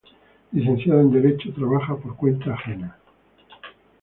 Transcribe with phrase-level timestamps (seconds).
[0.51, 2.97] Licenciada en Derecho, trabaja por cuenta ajena.